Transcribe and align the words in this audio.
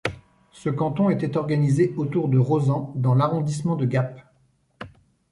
Ce 0.51 0.67
canton 0.69 1.11
était 1.11 1.37
organisé 1.37 1.93
autour 1.95 2.27
de 2.27 2.39
Rosans 2.39 2.91
dans 2.95 3.13
l'arrondissement 3.13 3.75
de 3.75 3.85
Gap. 3.85 4.19